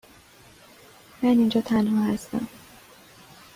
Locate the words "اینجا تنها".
1.29-2.03